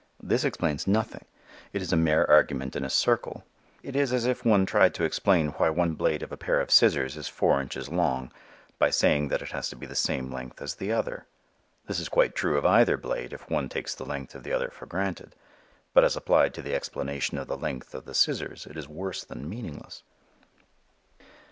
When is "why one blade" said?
5.49-6.23